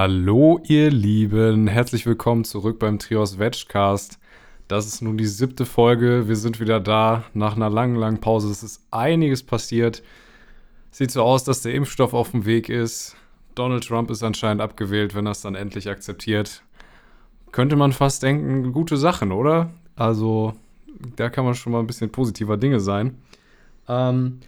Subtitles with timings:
[0.00, 4.20] Hallo ihr Lieben, herzlich willkommen zurück beim Trios Vegcast.
[4.68, 8.48] Das ist nun die siebte Folge, wir sind wieder da nach einer langen, langen Pause.
[8.48, 10.04] Es ist einiges passiert.
[10.92, 13.16] Sieht so aus, dass der Impfstoff auf dem Weg ist.
[13.56, 16.62] Donald Trump ist anscheinend abgewählt, wenn er es dann endlich akzeptiert.
[17.50, 19.72] Könnte man fast denken, gute Sachen, oder?
[19.96, 20.54] Also,
[21.16, 23.18] da kann man schon mal ein bisschen positiver Dinge sein.
[23.88, 24.38] Ähm,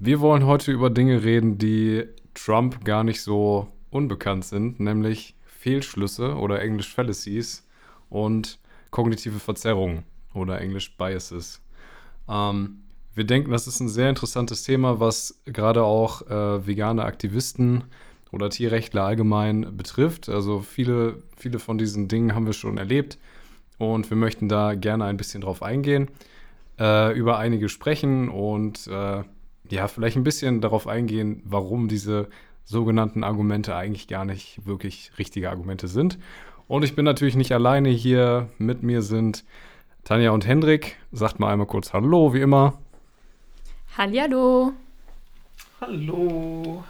[0.00, 6.36] wir wollen heute über Dinge reden, die Trump gar nicht so unbekannt sind, nämlich Fehlschlüsse
[6.36, 7.66] oder Englisch Fallacies
[8.08, 8.58] und
[8.90, 10.04] kognitive Verzerrungen
[10.34, 11.62] oder Englisch Biases.
[12.28, 12.82] Ähm,
[13.14, 17.84] wir denken, das ist ein sehr interessantes Thema, was gerade auch äh, vegane Aktivisten
[18.30, 20.28] oder Tierrechtler allgemein betrifft.
[20.28, 23.18] Also viele, viele von diesen Dingen haben wir schon erlebt
[23.78, 26.08] und wir möchten da gerne ein bisschen drauf eingehen,
[26.78, 29.22] äh, über einige sprechen und äh,
[29.70, 32.28] ja, vielleicht ein bisschen darauf eingehen, warum diese
[32.66, 36.18] sogenannten Argumente eigentlich gar nicht wirklich richtige Argumente sind.
[36.68, 38.48] Und ich bin natürlich nicht alleine hier.
[38.58, 39.44] Mit mir sind
[40.04, 40.96] Tanja und Hendrik.
[41.12, 42.74] Sagt mal einmal kurz Hallo, wie immer.
[43.96, 44.72] Hallihallo.
[45.80, 46.84] Hallo.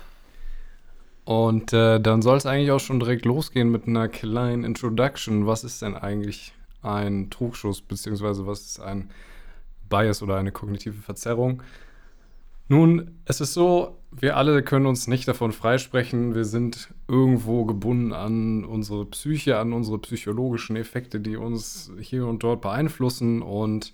[1.24, 5.46] Und äh, dann soll es eigentlich auch schon direkt losgehen mit einer kleinen Introduction.
[5.46, 9.10] Was ist denn eigentlich ein Trugschuss, beziehungsweise was ist ein
[9.88, 11.62] Bias oder eine kognitive Verzerrung?
[12.68, 16.34] Nun, es ist so, wir alle können uns nicht davon freisprechen.
[16.34, 22.42] Wir sind irgendwo gebunden an unsere Psyche, an unsere psychologischen Effekte, die uns hier und
[22.42, 23.42] dort beeinflussen.
[23.42, 23.92] Und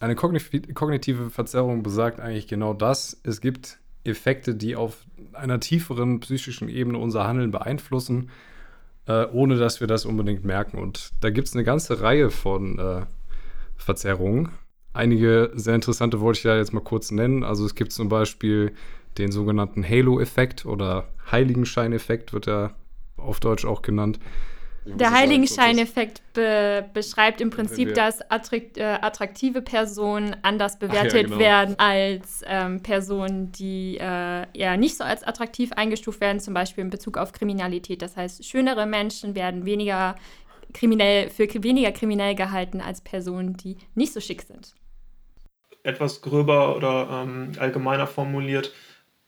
[0.00, 3.20] eine kognitive Verzerrung besagt eigentlich genau das.
[3.22, 8.30] Es gibt Effekte, die auf einer tieferen psychischen Ebene unser Handeln beeinflussen,
[9.06, 10.78] äh, ohne dass wir das unbedingt merken.
[10.78, 13.02] Und da gibt es eine ganze Reihe von äh,
[13.76, 14.50] Verzerrungen.
[14.94, 17.42] Einige sehr interessante wollte ich da jetzt mal kurz nennen.
[17.42, 18.72] Also es gibt zum Beispiel
[19.18, 22.74] den sogenannten Halo-Effekt oder Heiligenschein-Effekt wird er
[23.16, 24.20] auf Deutsch auch genannt.
[24.86, 31.38] Der Heiligenschein-Effekt be beschreibt im Prinzip, dass attrakt äh, attraktive Personen anders bewertet ja, genau.
[31.38, 36.84] werden als ähm, Personen, die äh, ja nicht so als attraktiv eingestuft werden, zum Beispiel
[36.84, 38.02] in Bezug auf Kriminalität.
[38.02, 40.16] Das heißt, schönere Menschen werden weniger
[40.74, 44.74] kriminell, für weniger kriminell gehalten als Personen, die nicht so schick sind
[45.84, 48.72] etwas gröber oder ähm, allgemeiner formuliert,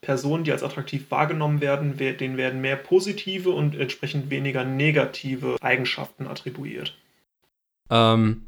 [0.01, 6.27] Personen, die als attraktiv wahrgenommen werden, denen werden mehr positive und entsprechend weniger negative Eigenschaften
[6.27, 6.95] attribuiert.
[7.89, 8.45] Ähm,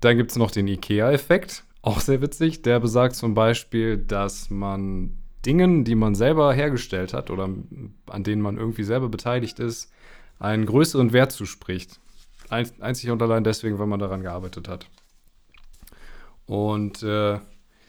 [0.00, 2.62] dann gibt es noch den IKEA-Effekt, auch sehr witzig.
[2.62, 7.48] Der besagt zum Beispiel, dass man Dingen, die man selber hergestellt hat oder
[8.06, 9.92] an denen man irgendwie selber beteiligt ist,
[10.38, 12.00] einen größeren Wert zuspricht.
[12.48, 14.86] Einzig und allein deswegen, weil man daran gearbeitet hat.
[16.46, 17.38] Und äh,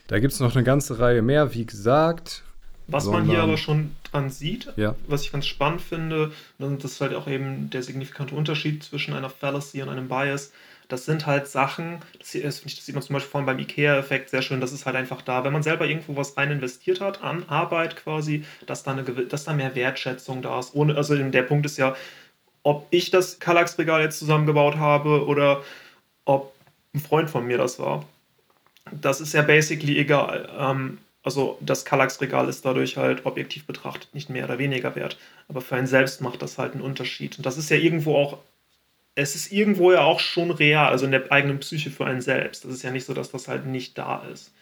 [0.08, 2.42] da gibt es noch eine ganze Reihe mehr, wie gesagt.
[2.88, 4.94] Was man hier aber schon dran sieht, ja.
[5.06, 9.12] was ich ganz spannend finde, und das ist halt auch eben der signifikante Unterschied zwischen
[9.12, 10.52] einer Fallacy und einem Bias.
[10.88, 14.40] Das sind halt Sachen, das, hier, das sieht man zum Beispiel vorhin beim IKEA-Effekt sehr
[14.40, 15.44] schön, das ist halt einfach da.
[15.44, 19.44] Wenn man selber irgendwo was rein investiert hat, an Arbeit quasi, dass da, eine, dass
[19.44, 20.74] da mehr Wertschätzung da ist.
[20.74, 21.94] Ohne, also der Punkt ist ja,
[22.62, 25.62] ob ich das Kallax-Regal jetzt zusammengebaut habe oder
[26.24, 26.54] ob
[26.94, 28.06] ein Freund von mir das war
[28.92, 30.48] das ist ja basically egal.
[30.58, 35.18] Ähm, also das Kallax-Regal ist dadurch halt objektiv betrachtet nicht mehr oder weniger wert.
[35.48, 37.36] Aber für einen selbst macht das halt einen Unterschied.
[37.36, 38.38] Und das ist ja irgendwo auch,
[39.14, 42.64] es ist irgendwo ja auch schon real, also in der eigenen Psyche für einen selbst.
[42.64, 44.52] Das ist ja nicht so, dass das halt nicht da ist.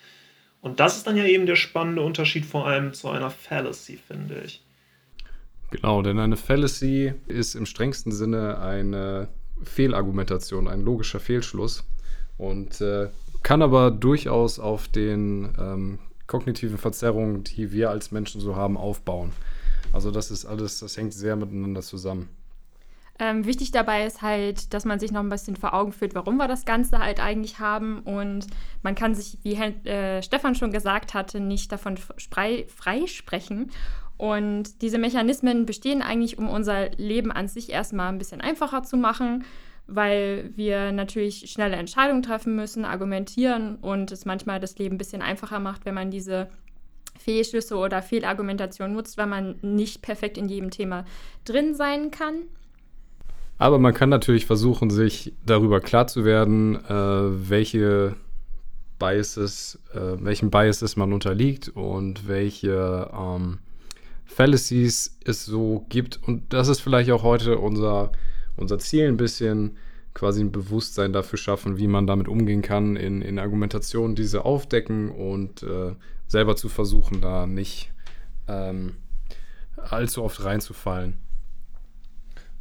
[0.60, 4.42] Und das ist dann ja eben der spannende Unterschied vor allem zu einer Fallacy, finde
[4.44, 4.62] ich.
[5.70, 9.28] Genau, denn eine Fallacy ist im strengsten Sinne eine
[9.62, 11.84] Fehlargumentation, ein logischer Fehlschluss.
[12.38, 13.08] Und äh,
[13.46, 19.30] kann aber durchaus auf den ähm, kognitiven Verzerrungen, die wir als Menschen so haben, aufbauen.
[19.92, 22.28] Also das ist alles, das hängt sehr miteinander zusammen.
[23.20, 26.38] Ähm, wichtig dabei ist halt, dass man sich noch ein bisschen vor Augen führt, warum
[26.38, 28.00] wir das Ganze halt eigentlich haben.
[28.00, 28.48] Und
[28.82, 33.70] man kann sich, wie äh, Stefan schon gesagt hatte, nicht davon freisprechen.
[34.16, 38.96] Und diese Mechanismen bestehen eigentlich, um unser Leben an sich erstmal ein bisschen einfacher zu
[38.96, 39.44] machen
[39.86, 45.22] weil wir natürlich schnelle Entscheidungen treffen müssen, argumentieren und es manchmal das Leben ein bisschen
[45.22, 46.48] einfacher macht, wenn man diese
[47.18, 51.04] Fehlschlüsse oder Fehlargumentation nutzt, weil man nicht perfekt in jedem Thema
[51.44, 52.42] drin sein kann.
[53.58, 58.16] Aber man kann natürlich versuchen, sich darüber klar zu werden, äh, welche
[58.98, 63.58] Biases, äh, welchen Biases man unterliegt und welche ähm,
[64.24, 66.20] Fallacies es so gibt.
[66.26, 68.12] Und das ist vielleicht auch heute unser
[68.56, 69.76] unser Ziel ein bisschen
[70.14, 75.10] quasi ein Bewusstsein dafür schaffen, wie man damit umgehen kann, in, in Argumentationen diese aufdecken
[75.10, 75.94] und äh,
[76.26, 77.92] selber zu versuchen, da nicht
[78.48, 78.94] ähm,
[79.76, 81.18] allzu oft reinzufallen.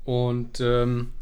[0.03, 1.13] Und ähm,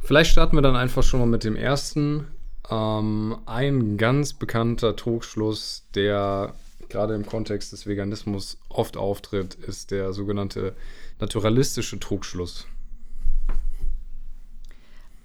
[0.00, 2.26] vielleicht starten wir dann einfach schon mal mit dem ersten.
[2.70, 6.54] Ähm, ein ganz bekannter Trugschluss, der
[6.88, 10.74] gerade im Kontext des Veganismus oft auftritt, ist der sogenannte
[11.18, 12.66] naturalistische Trugschluss.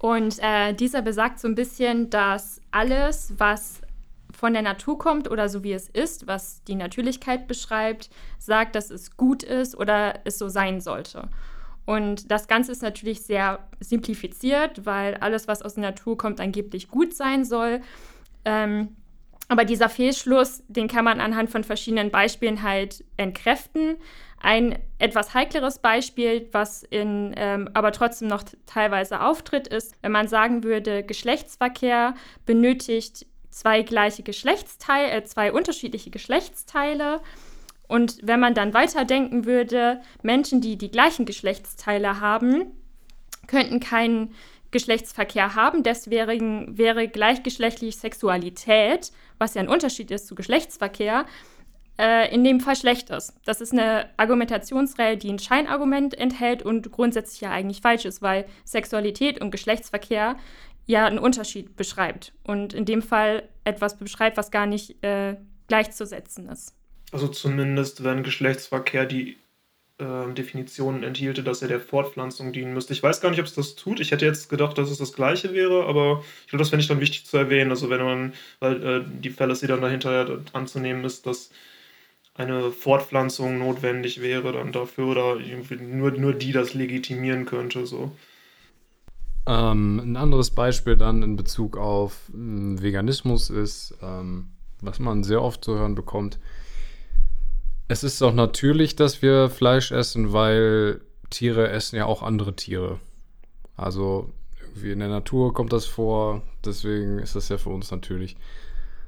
[0.04, 3.80] Und äh, dieser besagt so ein bisschen, dass alles, was
[4.30, 8.90] von der Natur kommt oder so wie es ist, was die Natürlichkeit beschreibt, sagt, dass
[8.90, 11.30] es gut ist oder es so sein sollte.
[11.86, 16.88] Und das Ganze ist natürlich sehr simplifiziert, weil alles, was aus der Natur kommt, angeblich
[16.88, 17.80] gut sein soll.
[18.44, 18.88] Ähm,
[19.48, 23.96] aber dieser Fehlschluss, den kann man anhand von verschiedenen Beispielen halt entkräften.
[24.40, 30.28] Ein etwas heikleres Beispiel, was in, ähm, aber trotzdem noch teilweise auftritt, ist, wenn man
[30.28, 32.14] sagen würde, Geschlechtsverkehr
[32.46, 37.20] benötigt zwei gleiche Geschlechtsteile, äh, zwei unterschiedliche Geschlechtsteile.
[37.86, 42.72] Und wenn man dann weiterdenken würde, Menschen, die die gleichen Geschlechtsteile haben,
[43.46, 44.34] könnten keinen
[44.70, 45.84] Geschlechtsverkehr haben.
[45.84, 51.26] Deswegen wäre gleichgeschlechtliche Sexualität, was ja ein Unterschied ist zu Geschlechtsverkehr,
[51.98, 53.34] äh, in dem Fall schlecht ist.
[53.44, 58.46] Das ist eine Argumentationsreihe, die ein Scheinargument enthält und grundsätzlich ja eigentlich falsch ist, weil
[58.64, 60.36] Sexualität und Geschlechtsverkehr
[60.86, 65.36] ja einen Unterschied beschreibt und in dem Fall etwas beschreibt, was gar nicht äh,
[65.68, 66.74] gleichzusetzen ist.
[67.12, 69.38] Also zumindest, wenn Geschlechtsverkehr die
[69.98, 72.92] äh, Definition enthielte, dass er der Fortpflanzung dienen müsste.
[72.92, 74.00] Ich weiß gar nicht, ob es das tut.
[74.00, 76.88] Ich hätte jetzt gedacht, dass es das Gleiche wäre, aber ich glaube, das fände ich
[76.88, 77.70] dann wichtig zu erwähnen.
[77.70, 81.50] Also wenn man, weil äh, die Fallacy dann dahinter anzunehmen ist, dass
[82.34, 85.36] eine Fortpflanzung notwendig wäre dann dafür oder
[85.80, 87.86] nur, nur die das legitimieren könnte.
[87.86, 88.10] So.
[89.46, 94.48] Ähm, ein anderes Beispiel dann in Bezug auf äh, Veganismus ist, ähm,
[94.80, 96.38] was man sehr oft zu hören bekommt,
[97.94, 101.00] es ist doch natürlich, dass wir Fleisch essen, weil
[101.30, 102.98] Tiere essen ja auch andere Tiere.
[103.76, 104.30] Also
[104.60, 108.36] irgendwie in der Natur kommt das vor, deswegen ist das ja für uns natürlich.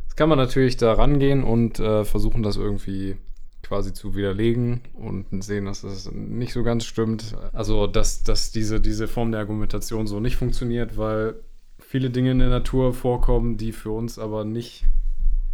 [0.05, 3.17] Jetzt kann man natürlich da rangehen und äh, versuchen, das irgendwie
[3.65, 7.35] quasi zu widerlegen und sehen, dass das nicht so ganz stimmt.
[7.53, 11.35] Also, dass, dass diese, diese Form der Argumentation so nicht funktioniert, weil
[11.81, 14.85] viele Dinge in der Natur vorkommen, die für uns aber nicht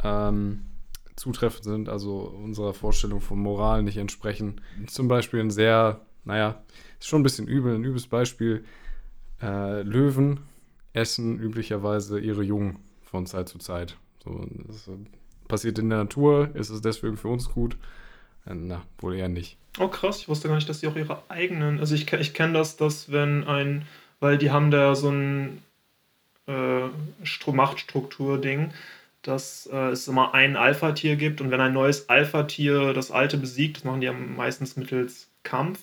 [0.04, 0.66] ähm,
[1.16, 4.60] zutreffend sind, also unserer Vorstellung von Moral nicht entsprechen.
[4.86, 6.62] Zum Beispiel ein sehr, naja,
[6.98, 8.64] ist schon ein bisschen übel, ein übles Beispiel.
[9.40, 10.40] Äh, Löwen
[10.92, 13.96] essen üblicherweise ihre Jungen von Zeit zu Zeit.
[14.24, 14.88] So, das
[15.48, 17.76] passiert in der Natur, ist es deswegen für uns gut?
[18.46, 19.58] Äh, na, wohl eher nicht.
[19.78, 22.52] Oh krass, ich wusste gar nicht, dass sie auch ihre eigenen, also ich, ich kenne
[22.54, 23.86] das, dass wenn ein,
[24.20, 25.62] weil die haben da so ein
[26.46, 26.88] äh,
[27.50, 28.72] Machtstruktur-Ding,
[29.22, 33.78] dass äh, es immer ein Alpha-Tier gibt und wenn ein neues Alpha-Tier das alte besiegt,
[33.78, 35.80] das machen die ja meistens mittels Kampf,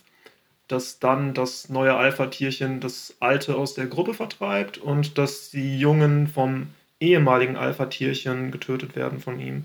[0.68, 6.28] dass dann das neue Alpha-Tierchen das alte aus der Gruppe vertreibt und dass die Jungen
[6.28, 6.68] vom
[7.00, 9.64] ehemaligen Alpha-Tierchen getötet werden von ihm.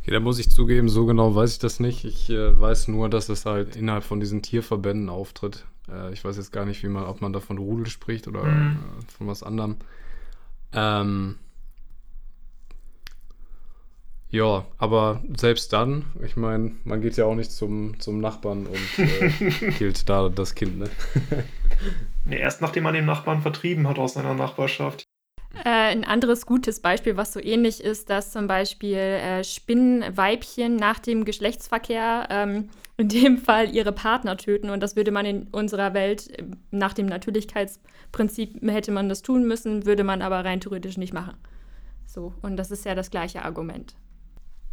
[0.00, 2.04] Okay, da muss ich zugeben, so genau weiß ich das nicht.
[2.04, 5.64] Ich äh, weiß nur, dass es halt innerhalb von diesen Tierverbänden auftritt.
[5.88, 8.42] Äh, ich weiß jetzt gar nicht, wie man, ob man da von Rudel spricht oder
[8.42, 8.78] mhm.
[8.98, 9.76] äh, von was anderem.
[10.72, 11.36] Ähm,
[14.32, 18.98] ja, aber selbst dann, ich meine, man geht ja auch nicht zum, zum Nachbarn und
[18.98, 20.88] äh, killt da das Kind, ne?
[22.24, 25.04] nee, erst nachdem man den Nachbarn vertrieben hat aus seiner Nachbarschaft.
[25.54, 30.98] Äh, ein anderes gutes Beispiel, was so ähnlich ist, dass zum Beispiel äh, Spinnenweibchen nach
[30.98, 34.70] dem Geschlechtsverkehr ähm, in dem Fall ihre Partner töten.
[34.70, 39.46] Und das würde man in unserer Welt äh, nach dem Natürlichkeitsprinzip hätte man das tun
[39.46, 41.34] müssen, würde man aber rein theoretisch nicht machen.
[42.06, 43.94] So, und das ist ja das gleiche Argument.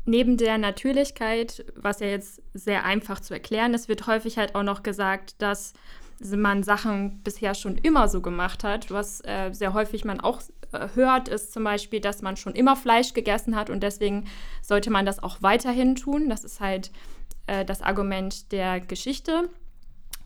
[0.09, 4.63] Neben der Natürlichkeit, was ja jetzt sehr einfach zu erklären ist, wird häufig halt auch
[4.63, 5.73] noch gesagt, dass
[6.19, 8.89] man Sachen bisher schon immer so gemacht hat.
[8.89, 12.75] Was äh, sehr häufig man auch äh, hört, ist zum Beispiel, dass man schon immer
[12.75, 14.25] Fleisch gegessen hat und deswegen
[14.63, 16.27] sollte man das auch weiterhin tun.
[16.27, 16.89] Das ist halt
[17.45, 19.47] äh, das Argument der Geschichte.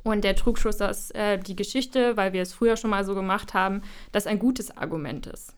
[0.03, 3.53] Und der Trugschluss, dass äh, die Geschichte, weil wir es früher schon mal so gemacht
[3.53, 3.81] haben,
[4.13, 5.53] das ein gutes Argument ist.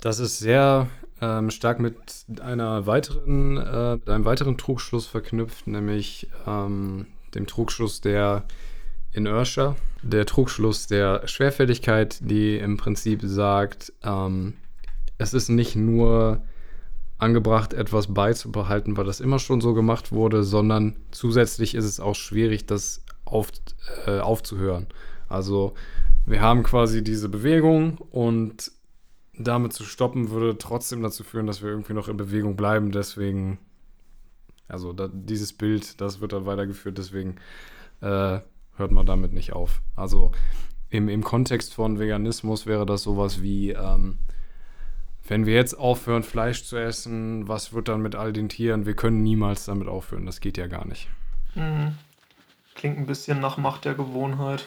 [0.00, 0.88] Das ist sehr
[1.20, 1.96] ähm, stark mit
[2.40, 8.44] einer weiteren, äh, einem weiteren Trugschluss verknüpft, nämlich ähm, dem Trugschluss der
[9.12, 14.54] Inertia, der Trugschluss der Schwerfälligkeit, die im Prinzip sagt, ähm,
[15.18, 16.42] es ist nicht nur
[17.18, 22.14] angebracht, etwas beizubehalten, weil das immer schon so gemacht wurde, sondern zusätzlich ist es auch
[22.14, 23.50] schwierig, das auf,
[24.06, 24.86] äh, aufzuhören.
[25.28, 25.74] Also
[26.26, 28.70] wir haben quasi diese Bewegung und
[29.38, 32.92] damit zu stoppen, würde trotzdem dazu führen, dass wir irgendwie noch in Bewegung bleiben.
[32.92, 33.58] Deswegen,
[34.66, 36.98] also da, dieses Bild, das wird dann weitergeführt.
[36.98, 37.36] Deswegen
[38.00, 38.40] äh,
[38.76, 39.80] hört man damit nicht auf.
[39.96, 40.32] Also
[40.90, 44.18] im, im Kontext von Veganismus wäre das sowas wie, ähm,
[45.26, 48.86] wenn wir jetzt aufhören, Fleisch zu essen, was wird dann mit all den Tieren?
[48.86, 50.26] Wir können niemals damit aufhören.
[50.26, 51.08] Das geht ja gar nicht.
[51.54, 51.94] Mhm.
[52.74, 54.66] Klingt ein bisschen nach Macht der Gewohnheit.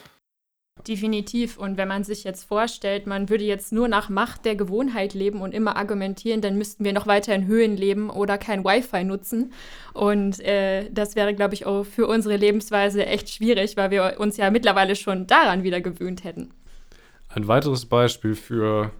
[0.88, 1.58] Definitiv.
[1.58, 5.40] Und wenn man sich jetzt vorstellt, man würde jetzt nur nach Macht der Gewohnheit leben
[5.40, 9.52] und immer argumentieren, dann müssten wir noch weiter in Höhen leben oder kein Wi-Fi nutzen.
[9.92, 14.38] Und äh, das wäre, glaube ich, auch für unsere Lebensweise echt schwierig, weil wir uns
[14.38, 16.50] ja mittlerweile schon daran wieder gewöhnt hätten.
[17.28, 18.90] Ein weiteres Beispiel für,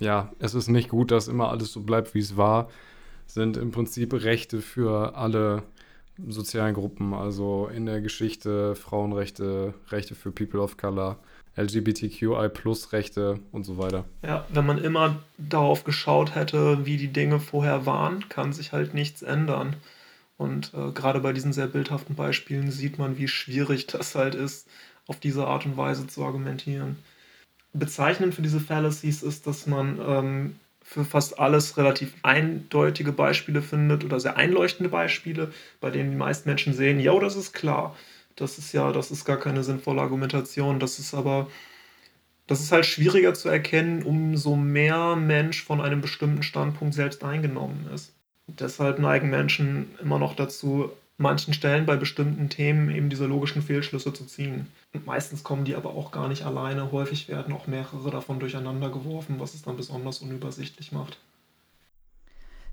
[0.00, 2.68] ja, es ist nicht gut, dass immer alles so bleibt, wie es war,
[3.26, 5.62] sind im Prinzip Rechte für alle
[6.28, 11.18] sozialen Gruppen, also in der Geschichte Frauenrechte, Rechte für People of Color,
[11.56, 14.04] LGBTQI-Plus-Rechte und so weiter.
[14.22, 18.94] Ja, wenn man immer darauf geschaut hätte, wie die Dinge vorher waren, kann sich halt
[18.94, 19.76] nichts ändern.
[20.36, 24.68] Und äh, gerade bei diesen sehr bildhaften Beispielen sieht man, wie schwierig das halt ist,
[25.06, 26.96] auf diese Art und Weise zu argumentieren.
[27.72, 30.56] Bezeichnend für diese Fallacies ist, dass man ähm,
[30.90, 36.48] für fast alles relativ eindeutige Beispiele findet oder sehr einleuchtende Beispiele, bei denen die meisten
[36.48, 37.96] Menschen sehen, ja, das ist klar.
[38.34, 40.80] Das ist ja, das ist gar keine sinnvolle Argumentation.
[40.80, 41.46] Das ist aber,
[42.48, 47.88] das ist halt schwieriger zu erkennen, umso mehr Mensch von einem bestimmten Standpunkt selbst eingenommen
[47.94, 48.12] ist.
[48.48, 54.12] Deshalb neigen Menschen immer noch dazu, manchen Stellen bei bestimmten Themen eben diese logischen Fehlschlüsse
[54.12, 54.66] zu ziehen.
[54.94, 56.92] Und meistens kommen die aber auch gar nicht alleine.
[56.92, 61.18] Häufig werden auch mehrere davon durcheinander geworfen, was es dann besonders unübersichtlich macht.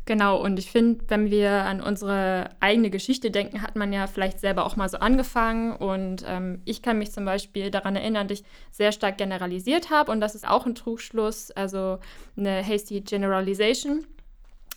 [0.06, 4.40] Genau, und ich finde, wenn wir an unsere eigene Geschichte denken, hat man ja vielleicht
[4.40, 5.76] selber auch mal so angefangen.
[5.76, 10.10] Und ähm, ich kann mich zum Beispiel daran erinnern, dass ich sehr stark generalisiert habe.
[10.10, 12.00] Und das ist auch ein Trugschluss, also
[12.38, 14.06] eine hasty generalization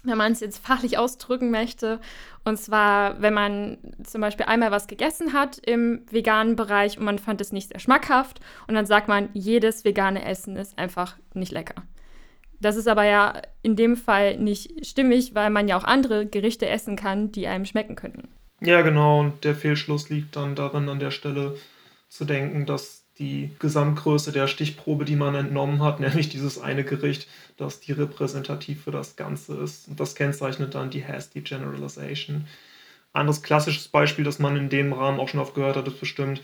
[0.02, 2.00] wenn man es jetzt fachlich ausdrücken möchte.
[2.44, 7.18] Und zwar, wenn man zum Beispiel einmal was gegessen hat im veganen Bereich und man
[7.18, 11.52] fand es nicht sehr schmackhaft und dann sagt man, jedes vegane Essen ist einfach nicht
[11.52, 11.82] lecker.
[12.60, 16.68] Das ist aber ja in dem Fall nicht stimmig, weil man ja auch andere Gerichte
[16.68, 18.28] essen kann, die einem schmecken könnten.
[18.60, 19.20] Ja, genau.
[19.20, 21.56] Und der Fehlschluss liegt dann darin, an der Stelle
[22.10, 27.28] zu denken, dass die Gesamtgröße der Stichprobe, die man entnommen hat, nämlich dieses eine Gericht,
[27.56, 29.86] das die repräsentativ für das Ganze ist.
[29.86, 32.48] Und das kennzeichnet dann die Hasty Generalization.
[33.12, 36.40] Anderes klassisches Beispiel, das man in dem Rahmen auch schon oft gehört hat, ist bestimmt,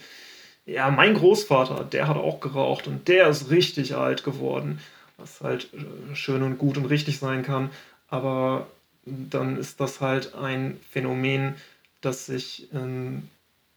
[0.66, 4.80] ja, mein Großvater, der hat auch geraucht und der ist richtig alt geworden,
[5.16, 7.71] was halt äh, schön und gut und richtig sein kann,
[8.09, 8.66] aber
[9.04, 11.54] dann ist das halt ein Phänomen,
[12.00, 13.30] das sich in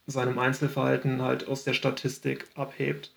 [0.09, 3.11] seinem Einzelverhalten halt aus der Statistik abhebt.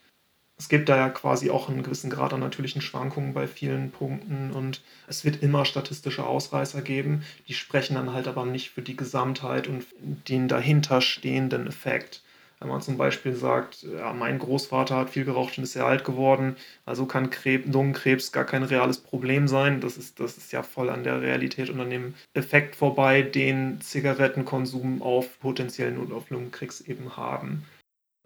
[0.59, 4.53] Es gibt da ja quasi auch einen gewissen Grad an natürlichen Schwankungen bei vielen Punkten
[4.53, 8.97] und es wird immer statistische Ausreißer geben, die sprechen dann halt aber nicht für die
[8.97, 9.87] Gesamtheit und
[10.29, 12.23] den dahinterstehenden Effekt.
[12.63, 16.05] Wenn man zum Beispiel sagt, ja, mein Großvater hat viel geraucht und ist sehr alt
[16.05, 16.55] geworden,
[16.87, 19.81] also kann Krebs, Lungenkrebs gar kein reales Problem sein.
[19.81, 23.81] Das ist, das ist ja voll an der Realität und an dem Effekt vorbei, den
[23.81, 27.65] Zigarettenkonsum auf potenziellen und auf Lungenkrebs eben haben.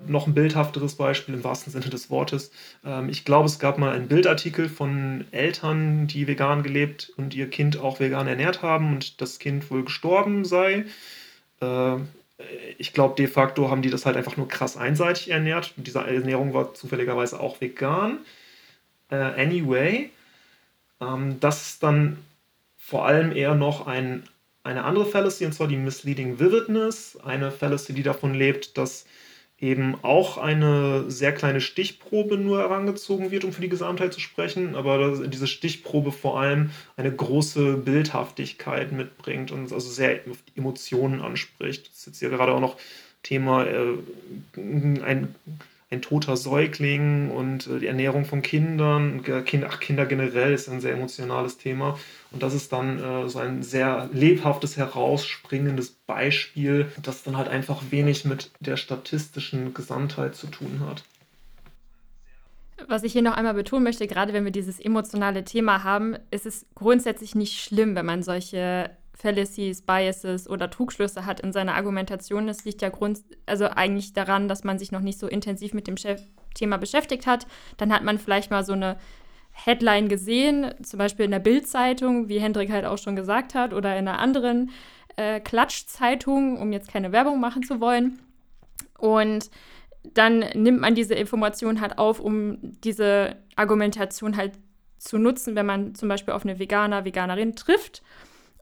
[0.06, 2.50] Noch ein bildhafteres Beispiel im wahrsten Sinne des Wortes.
[2.84, 7.48] Ähm, ich glaube, es gab mal einen Bildartikel von Eltern, die vegan gelebt und ihr
[7.48, 10.84] Kind auch vegan ernährt haben und das Kind wohl gestorben sei.
[12.38, 12.44] Äh,
[12.78, 15.74] ich glaube, de facto haben die das halt einfach nur krass einseitig ernährt.
[15.76, 18.18] Und diese Ernährung war zufälligerweise auch vegan.
[19.10, 20.10] Äh, anyway,
[21.00, 22.18] ähm, das ist dann
[22.78, 24.24] vor allem eher noch ein,
[24.62, 27.18] eine andere Fallacy, und zwar die Misleading Vividness.
[27.24, 29.06] Eine Fallacy, die davon lebt, dass
[29.58, 34.76] eben auch eine sehr kleine Stichprobe nur herangezogen wird, um für die Gesamtheit zu sprechen,
[34.76, 40.20] aber diese Stichprobe vor allem eine große Bildhaftigkeit mitbringt und also sehr
[40.56, 41.88] Emotionen anspricht.
[41.88, 42.76] Das ist jetzt hier gerade auch noch
[43.22, 43.96] Thema äh,
[44.56, 45.34] ein
[45.96, 50.80] ein toter Säugling und äh, die Ernährung von Kindern, Kinder, ach, Kinder generell ist ein
[50.80, 51.98] sehr emotionales Thema.
[52.30, 57.82] Und das ist dann äh, so ein sehr lebhaftes, herausspringendes Beispiel, das dann halt einfach
[57.90, 61.04] wenig mit der statistischen Gesamtheit zu tun hat.
[62.88, 66.44] Was ich hier noch einmal betonen möchte, gerade wenn wir dieses emotionale Thema haben, ist
[66.44, 72.46] es grundsätzlich nicht schlimm, wenn man solche Fallacies, Biases oder Trugschlüsse hat in seiner Argumentation.
[72.46, 75.86] Das liegt ja grund also eigentlich daran, dass man sich noch nicht so intensiv mit
[75.86, 76.20] dem Chef
[76.54, 77.46] Thema beschäftigt hat.
[77.78, 78.96] Dann hat man vielleicht mal so eine
[79.52, 83.96] Headline gesehen, zum Beispiel in der Bild-Zeitung, wie Hendrik halt auch schon gesagt hat, oder
[83.96, 84.70] in einer anderen
[85.16, 88.18] äh, Klatschzeitung, um jetzt keine Werbung machen zu wollen.
[88.98, 89.50] Und
[90.12, 94.52] dann nimmt man diese Information halt auf, um diese Argumentation halt
[94.98, 98.02] zu nutzen, wenn man zum Beispiel auf eine Veganer, Veganerin trifft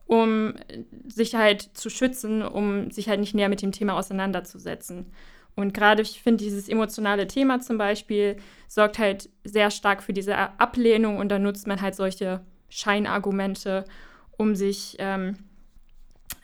[0.05, 0.53] um
[1.07, 5.11] sich halt zu schützen, um sich halt nicht näher mit dem Thema auseinanderzusetzen.
[5.55, 10.37] Und gerade, ich finde, dieses emotionale Thema zum Beispiel sorgt halt sehr stark für diese
[10.59, 13.85] Ablehnung und dann nutzt man halt solche Scheinargumente,
[14.37, 15.37] um sich ähm,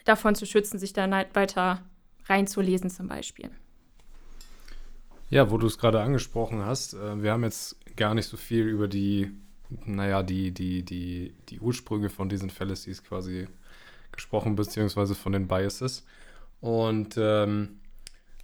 [0.06, 1.84] davon zu schützen, sich dann halt weiter
[2.28, 3.50] reinzulesen zum Beispiel.
[5.30, 8.68] Ja, wo du es gerade angesprochen hast, äh, wir haben jetzt gar nicht so viel
[8.68, 9.32] über die,
[9.86, 13.48] naja, die, die, die, die Ursprünge von diesen Fallacies quasi
[14.12, 16.06] gesprochen, beziehungsweise von den Biases.
[16.60, 17.80] Und ähm,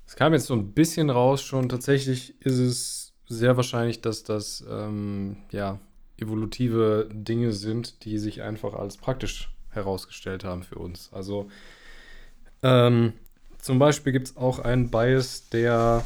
[0.05, 1.69] es kam jetzt so ein bisschen raus schon.
[1.69, 5.79] Tatsächlich ist es sehr wahrscheinlich, dass das ähm, ja,
[6.17, 11.09] evolutive Dinge sind, die sich einfach als praktisch herausgestellt haben für uns.
[11.11, 11.49] Also
[12.63, 13.13] ähm,
[13.59, 16.05] zum Beispiel gibt es auch einen Bias, der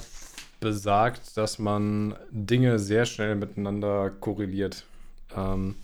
[0.59, 4.85] besagt, dass man Dinge sehr schnell miteinander korreliert.
[5.35, 5.75] Ähm,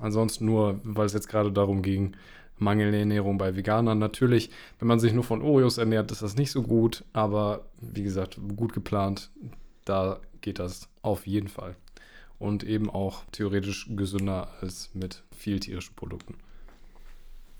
[0.00, 2.14] ansonsten nur, weil es jetzt gerade darum ging,
[2.58, 3.98] mangelnde Ernährung bei Veganern.
[3.98, 8.02] Natürlich, wenn man sich nur von Oreos ernährt, ist das nicht so gut, aber wie
[8.02, 9.30] gesagt, gut geplant,
[9.84, 11.76] da geht das auf jeden Fall.
[12.38, 16.34] Und eben auch theoretisch gesünder als mit viel tierischen Produkten.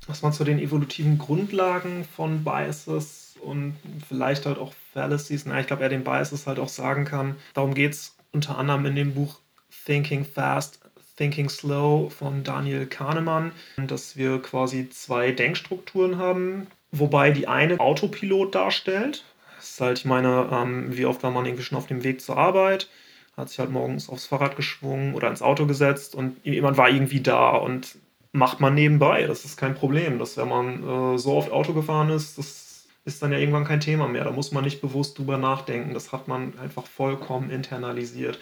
[0.09, 3.74] Was man zu den evolutiven Grundlagen von Biases und
[4.09, 7.37] vielleicht halt auch Fallacies, na, ich glaube, er den Biases halt auch sagen kann.
[7.55, 9.38] Darum geht es unter anderem in dem Buch
[9.85, 10.82] Thinking Fast
[11.22, 18.56] Thinking Slow von Daniel Kahnemann, dass wir quasi zwei Denkstrukturen haben, wobei die eine Autopilot
[18.56, 19.24] darstellt.
[19.56, 22.20] Das ist halt, ich meine, ähm, wie oft war man irgendwie schon auf dem Weg
[22.20, 22.88] zur Arbeit,
[23.37, 27.20] hat sich halt morgens aufs Fahrrad geschwungen oder ins Auto gesetzt und jemand war irgendwie
[27.20, 27.98] da und
[28.32, 29.22] macht man nebenbei.
[29.28, 30.18] Das ist kein Problem.
[30.18, 33.78] Dass wenn man äh, so oft Auto gefahren ist, das ist dann ja irgendwann kein
[33.78, 34.24] Thema mehr.
[34.24, 35.94] Da muss man nicht bewusst drüber nachdenken.
[35.94, 38.40] Das hat man einfach vollkommen internalisiert.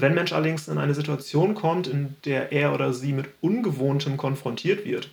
[0.00, 4.84] Wenn Mensch allerdings in eine Situation kommt, in der er oder sie mit Ungewohntem konfrontiert
[4.84, 5.10] wird,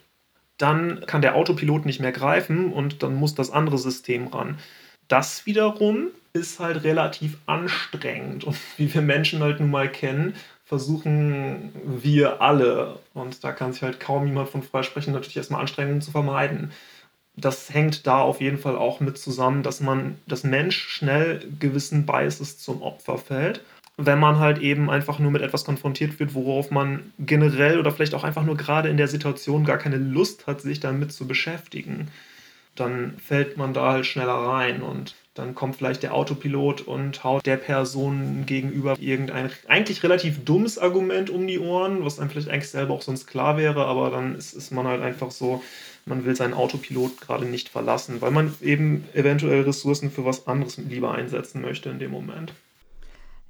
[0.57, 4.57] dann kann der Autopilot nicht mehr greifen und dann muss das andere System ran.
[5.07, 11.71] Das wiederum ist halt relativ anstrengend und wie wir Menschen halt nun mal kennen, versuchen
[11.85, 16.11] wir alle, und da kann sich halt kaum jemand von freisprechen, natürlich erstmal Anstrengungen zu
[16.11, 16.71] vermeiden.
[17.37, 22.05] Das hängt da auf jeden Fall auch mit zusammen, dass man, das Mensch schnell gewissen
[22.05, 23.61] Biases zum Opfer fällt
[23.97, 28.13] wenn man halt eben einfach nur mit etwas konfrontiert wird, worauf man generell oder vielleicht
[28.13, 32.09] auch einfach nur gerade in der Situation gar keine Lust hat, sich damit zu beschäftigen,
[32.75, 37.45] dann fällt man da halt schneller rein und dann kommt vielleicht der Autopilot und haut
[37.45, 42.69] der Person gegenüber irgendein eigentlich relativ dummes Argument um die Ohren, was einem vielleicht eigentlich
[42.69, 45.63] selber auch sonst klar wäre, aber dann ist, ist man halt einfach so,
[46.05, 50.77] man will seinen Autopilot gerade nicht verlassen, weil man eben eventuell Ressourcen für was anderes
[50.77, 52.53] lieber einsetzen möchte in dem Moment.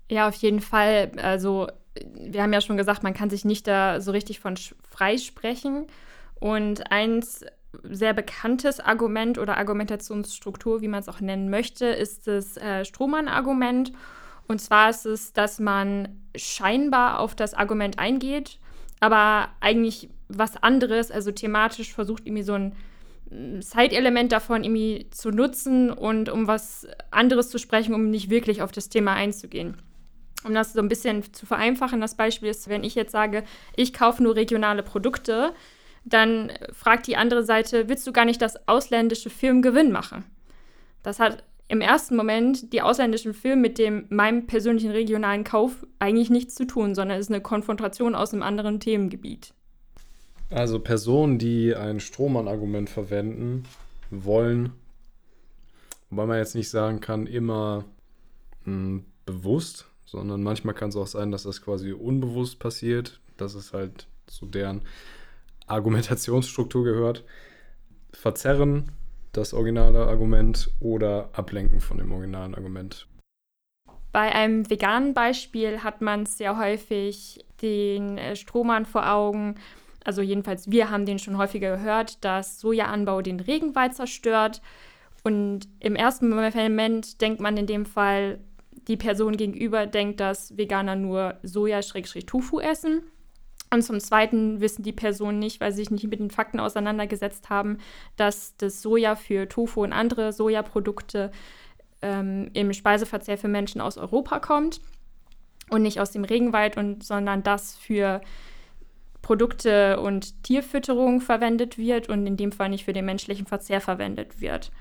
[0.09, 1.11] Ja, auf jeden Fall.
[1.21, 1.67] Also,
[2.13, 4.55] wir haben ja schon gesagt, man kann sich nicht da so richtig von
[4.89, 5.87] freisprechen.
[6.39, 7.43] Und eins
[7.83, 13.91] sehr bekanntes Argument oder Argumentationsstruktur, wie man es auch nennen möchte, ist das äh, Strohmann-Argument.
[14.47, 18.59] Und zwar ist es, dass man scheinbar auf das Argument eingeht,
[18.99, 22.75] aber eigentlich was anderes, also thematisch versucht irgendwie so ein
[23.61, 28.71] Side-Element davon irgendwie zu nutzen und um was anderes zu sprechen, um nicht wirklich auf
[28.71, 29.77] das Thema einzugehen.
[30.43, 33.43] Um das so ein bisschen zu vereinfachen, das Beispiel ist, wenn ich jetzt sage,
[33.75, 35.53] ich kaufe nur regionale Produkte,
[36.05, 40.23] dann fragt die andere Seite, willst du gar nicht, dass ausländische Firmen Gewinn machen?
[41.03, 46.29] Das hat im ersten Moment die ausländischen Firmen mit dem meinem persönlichen regionalen Kauf eigentlich
[46.29, 49.53] nichts zu tun, sondern ist eine Konfrontation aus einem anderen Themengebiet.
[50.49, 53.63] Also Personen, die ein Strohmann-Argument verwenden,
[54.09, 54.71] wollen,
[56.09, 57.83] wobei man jetzt nicht sagen kann, immer
[58.63, 63.53] mh, hm, bewusst, sondern manchmal kann es auch sein, dass das quasi unbewusst passiert, dass
[63.53, 64.81] es halt zu deren
[65.67, 67.23] Argumentationsstruktur gehört.
[68.13, 68.91] Verzerren
[69.33, 73.05] das originale Argument oder ablenken von dem originalen Argument.
[74.13, 79.55] Bei einem veganen Beispiel hat man sehr häufig den äh, Strohmann vor Augen,
[80.03, 84.61] also jedenfalls wir haben den schon häufiger gehört, dass Sojaanbau den Regenwald zerstört.
[85.23, 88.39] Und im ersten Moment denkt man in dem Fall,
[88.87, 93.03] die Person gegenüber denkt, dass Veganer nur Soja-Tofu essen.
[93.69, 97.49] Und zum Zweiten wissen die Personen nicht, weil sie sich nicht mit den Fakten auseinandergesetzt
[97.49, 97.79] haben,
[98.15, 101.31] dass das Soja für Tofu und andere Sojaprodukte
[102.01, 104.79] ähm, im Speiseverzehr für Menschen aus Europa kommt
[105.69, 108.21] und nicht aus dem Regenwald, und, sondern das für
[109.21, 114.39] Produkte und Tierfütterung verwendet wird und in dem Fall nicht für den menschlichen Verzehr verwendet
[114.39, 114.71] wird.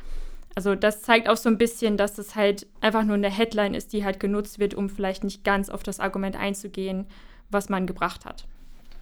[0.57, 3.92] Also das zeigt auch so ein bisschen, dass es halt einfach nur eine Headline ist,
[3.92, 7.07] die halt genutzt wird, um vielleicht nicht ganz auf das Argument einzugehen,
[7.51, 8.47] was man gebracht hat.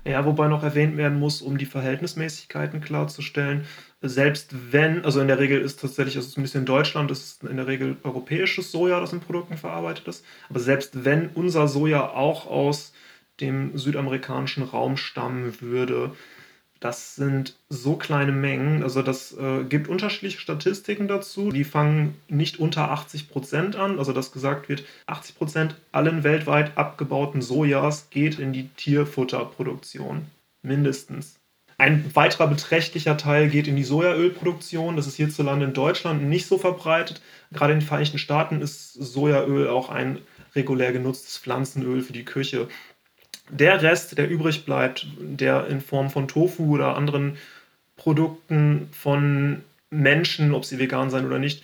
[0.04, 3.64] Ja, wobei noch erwähnt werden muss, um die Verhältnismäßigkeiten klarzustellen,
[4.02, 7.56] selbst wenn, also in der Regel ist tatsächlich, also zumindest in Deutschland ist es in
[7.56, 12.46] der Regel europäisches Soja, das in Produkten verarbeitet ist, aber selbst wenn unser Soja auch
[12.48, 12.92] aus
[13.40, 16.12] dem südamerikanischen Raum stammen würde.
[16.84, 21.50] Das sind so kleine Mengen, also das äh, gibt unterschiedliche Statistiken dazu.
[21.50, 26.76] Die fangen nicht unter 80 Prozent an, also dass gesagt wird, 80 Prozent allen weltweit
[26.76, 30.26] abgebauten Sojas geht in die Tierfutterproduktion,
[30.60, 31.36] mindestens.
[31.78, 34.96] Ein weiterer beträchtlicher Teil geht in die Sojaölproduktion.
[34.96, 37.22] Das ist hierzulande in Deutschland nicht so verbreitet.
[37.50, 40.18] Gerade in den Vereinigten Staaten ist Sojaöl auch ein
[40.54, 42.68] regulär genutztes Pflanzenöl für die Küche.
[43.50, 47.36] Der Rest, der übrig bleibt, der in Form von Tofu oder anderen
[47.96, 51.62] Produkten von Menschen, ob sie vegan sein oder nicht,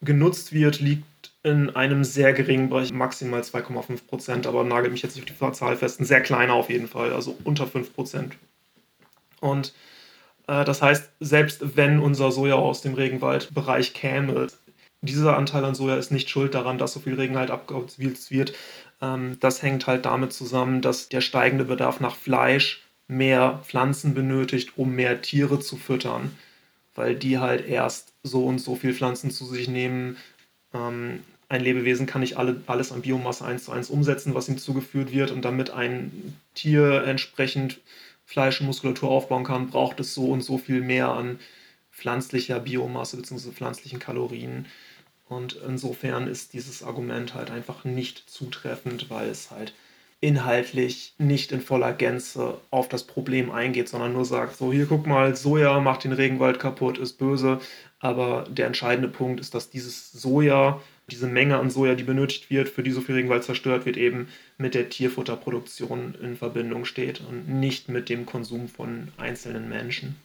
[0.00, 1.04] genutzt wird, liegt
[1.42, 5.56] in einem sehr geringen Bereich, maximal 2,5 Prozent, aber nagelt mich jetzt nicht auf die
[5.56, 8.36] Zahl fest, ein sehr kleiner auf jeden Fall, also unter 5 Prozent.
[9.40, 9.72] Und
[10.46, 14.48] äh, das heißt, selbst wenn unser Soja aus dem Regenwaldbereich käme,
[15.02, 18.52] dieser Anteil an Soja ist nicht schuld daran, dass so viel Regen halt abgewälzt wird.
[19.00, 24.72] Ähm, das hängt halt damit zusammen, dass der steigende Bedarf nach Fleisch mehr Pflanzen benötigt,
[24.76, 26.36] um mehr Tiere zu füttern,
[26.94, 30.16] weil die halt erst so und so viel Pflanzen zu sich nehmen.
[30.72, 34.58] Ähm, ein Lebewesen kann nicht alle, alles an Biomasse eins zu eins umsetzen, was ihm
[34.58, 35.32] zugeführt wird.
[35.32, 37.80] Und damit ein Tier entsprechend
[38.24, 41.40] Fleisch und Muskulatur aufbauen kann, braucht es so und so viel mehr an
[41.90, 43.50] pflanzlicher Biomasse bzw.
[43.50, 44.66] pflanzlichen Kalorien.
[45.30, 49.72] Und insofern ist dieses Argument halt einfach nicht zutreffend, weil es halt
[50.20, 55.06] inhaltlich nicht in voller Gänze auf das Problem eingeht, sondern nur sagt, so hier guck
[55.06, 57.60] mal, Soja macht den Regenwald kaputt, ist böse.
[58.00, 62.68] Aber der entscheidende Punkt ist, dass dieses Soja, diese Menge an Soja, die benötigt wird,
[62.68, 64.26] für die so viel Regenwald zerstört wird, eben
[64.58, 70.16] mit der Tierfutterproduktion in Verbindung steht und nicht mit dem Konsum von einzelnen Menschen.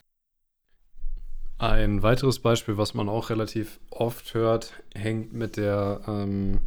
[1.57, 6.59] Ein weiteres Beispiel, was man auch relativ oft hört, hängt mit der ähm,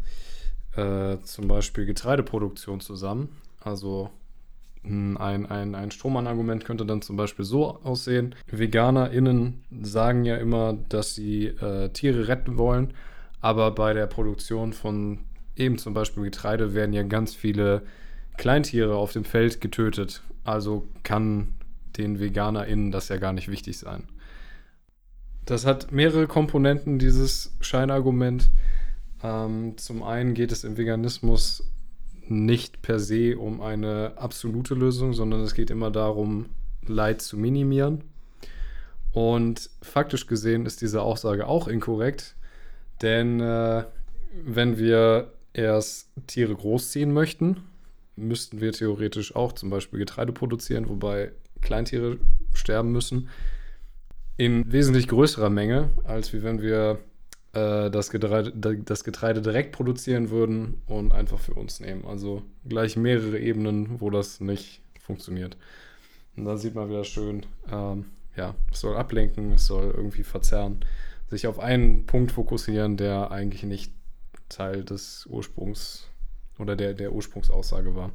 [0.76, 3.36] äh, zum Beispiel Getreideproduktion zusammen.
[3.60, 4.10] Also
[4.84, 8.34] ein, ein, ein Strohmann-Argument könnte dann zum Beispiel so aussehen.
[8.50, 12.94] VeganerInnen sagen ja immer, dass sie äh, Tiere retten wollen,
[13.42, 15.20] aber bei der Produktion von
[15.56, 17.82] eben zum Beispiel Getreide werden ja ganz viele
[18.38, 20.22] Kleintiere auf dem Feld getötet.
[20.44, 21.54] Also kann
[21.98, 24.04] den VeganerInnen das ja gar nicht wichtig sein.
[25.48, 28.50] Das hat mehrere Komponenten, dieses Scheinargument.
[29.22, 31.64] Ähm, zum einen geht es im Veganismus
[32.26, 36.50] nicht per se um eine absolute Lösung, sondern es geht immer darum,
[36.86, 38.04] Leid zu minimieren.
[39.12, 42.36] Und faktisch gesehen ist diese Aussage auch inkorrekt,
[43.00, 43.84] denn äh,
[44.44, 47.62] wenn wir erst Tiere großziehen möchten,
[48.16, 51.32] müssten wir theoretisch auch zum Beispiel Getreide produzieren, wobei
[51.62, 52.18] Kleintiere
[52.52, 53.30] sterben müssen
[54.38, 57.00] in wesentlich größerer Menge, als wie wenn wir
[57.52, 62.06] äh, das, Getreide, das Getreide direkt produzieren würden und einfach für uns nehmen.
[62.06, 65.56] Also gleich mehrere Ebenen, wo das nicht funktioniert.
[66.36, 70.84] Und dann sieht man wieder schön, ähm, ja, es soll ablenken, es soll irgendwie verzerren,
[71.28, 73.92] sich auf einen Punkt fokussieren, der eigentlich nicht
[74.48, 76.08] Teil des Ursprungs
[76.60, 78.12] oder der, der Ursprungsaussage war.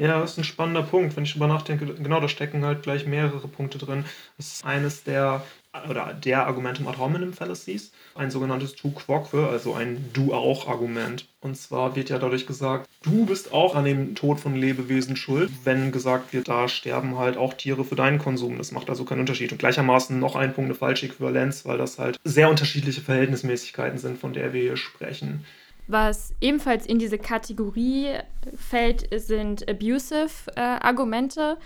[0.00, 1.16] Ja, das ist ein spannender Punkt.
[1.16, 4.04] Wenn ich drüber nachdenke, genau, da stecken halt gleich mehrere Punkte drin.
[4.36, 5.42] Das ist eines der,
[5.90, 11.26] oder der Argumentum ad hominem fallacies, ein sogenanntes tu quoque, also ein du auch Argument.
[11.40, 15.50] Und zwar wird ja dadurch gesagt, du bist auch an dem Tod von Lebewesen schuld,
[15.64, 18.56] wenn gesagt wird, da sterben halt auch Tiere für deinen Konsum.
[18.56, 19.50] Das macht also keinen Unterschied.
[19.50, 24.20] Und gleichermaßen noch ein Punkt, eine falsche Äquivalenz, weil das halt sehr unterschiedliche Verhältnismäßigkeiten sind,
[24.20, 25.44] von der wir hier sprechen.
[25.88, 28.10] Was ebenfalls in diese Kategorie
[28.54, 31.56] fällt, sind abusive-Argumente.
[31.58, 31.62] Äh,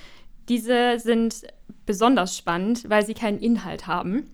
[0.49, 1.43] diese sind
[1.87, 4.31] besonders spannend, weil sie keinen Inhalt haben.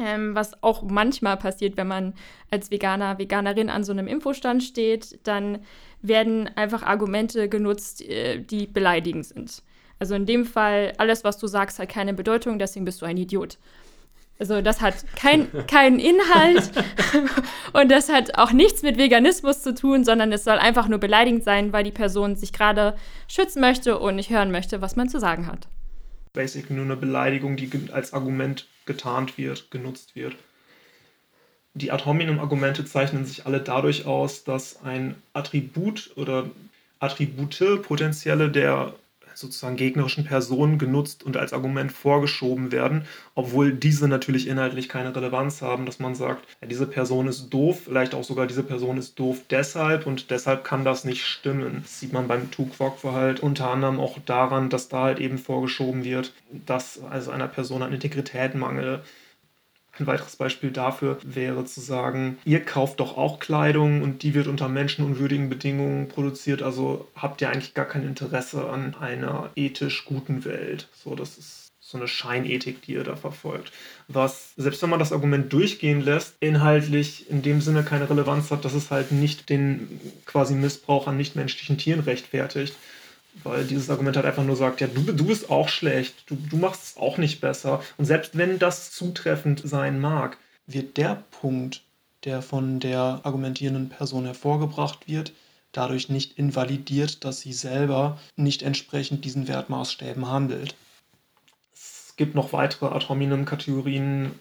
[0.00, 2.14] Ähm, was auch manchmal passiert, wenn man
[2.50, 5.60] als Veganer, Veganerin an so einem Infostand steht, dann
[6.02, 9.62] werden einfach Argumente genutzt, äh, die beleidigend sind.
[10.00, 13.16] Also in dem Fall, alles, was du sagst, hat keine Bedeutung, deswegen bist du ein
[13.16, 13.58] Idiot.
[14.38, 16.70] Also das hat kein, keinen Inhalt
[17.72, 21.44] und das hat auch nichts mit Veganismus zu tun, sondern es soll einfach nur beleidigend
[21.44, 22.96] sein, weil die Person sich gerade
[23.28, 25.68] schützen möchte und nicht hören möchte, was man zu sagen hat.
[26.32, 30.34] Basic nur eine Beleidigung, die als Argument getarnt wird, genutzt wird.
[31.74, 36.50] Die Ad hominem-Argumente zeichnen sich alle dadurch aus, dass ein Attribut oder
[36.98, 38.94] Attribute potenzielle der
[39.34, 45.62] sozusagen gegnerischen Personen genutzt und als Argument vorgeschoben werden, obwohl diese natürlich inhaltlich keine Relevanz
[45.62, 49.18] haben, dass man sagt, ja, diese Person ist doof, vielleicht auch sogar diese Person ist
[49.18, 51.80] doof deshalb und deshalb kann das nicht stimmen.
[51.82, 56.32] Das sieht man beim Tukwok-Verhalt unter anderem auch daran, dass da halt eben vorgeschoben wird,
[56.50, 59.02] dass also einer Person an Integrität mangelt
[59.98, 64.46] ein weiteres Beispiel dafür wäre zu sagen, ihr kauft doch auch Kleidung und die wird
[64.46, 70.44] unter menschenunwürdigen Bedingungen produziert, also habt ihr eigentlich gar kein Interesse an einer ethisch guten
[70.44, 70.88] Welt.
[70.94, 73.70] So, das ist so eine Scheinethik, die ihr da verfolgt.
[74.08, 78.64] Was, selbst wenn man das Argument durchgehen lässt, inhaltlich in dem Sinne keine Relevanz hat,
[78.64, 82.74] dass es halt nicht den quasi Missbrauch an nichtmenschlichen Tieren rechtfertigt
[83.42, 86.56] weil dieses Argument halt einfach nur sagt, ja, du, du bist auch schlecht, du, du
[86.56, 87.82] machst es auch nicht besser.
[87.96, 91.82] Und selbst wenn das zutreffend sein mag, wird der Punkt,
[92.24, 95.32] der von der argumentierenden Person hervorgebracht wird,
[95.72, 100.74] dadurch nicht invalidiert, dass sie selber nicht entsprechend diesen Wertmaßstäben handelt.
[101.74, 104.32] Es gibt noch weitere Ad hominem-Kategorien,